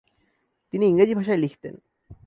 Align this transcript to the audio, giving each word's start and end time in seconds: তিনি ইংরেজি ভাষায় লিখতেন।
তিনি 0.73 0.85
ইংরেজি 0.85 1.13
ভাষায় 1.15 1.37
লিখতেন। 1.37 1.75